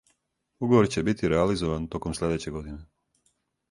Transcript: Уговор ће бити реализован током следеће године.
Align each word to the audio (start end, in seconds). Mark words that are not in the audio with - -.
Уговор 0.67 0.89
ће 0.95 1.03
бити 1.11 1.31
реализован 1.35 1.87
током 1.97 2.19
следеће 2.23 2.59
године. 2.61 2.79